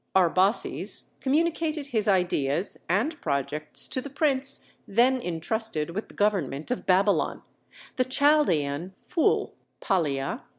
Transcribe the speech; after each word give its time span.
Arbaces 0.15 1.11
communicated 1.19 1.85
his 1.89 2.07
ideas 2.07 2.75
and 2.89 3.21
projects 3.21 3.87
to 3.87 4.01
the 4.01 4.09
prince 4.09 4.65
then 4.87 5.21
intrusted 5.21 5.91
with 5.91 6.07
the 6.07 6.15
government 6.15 6.71
of 6.71 6.87
Babylon, 6.87 7.43
the 7.97 8.05
Chaldæan 8.05 8.93
Phul 9.07 9.51
(Palia?) 9.79 10.41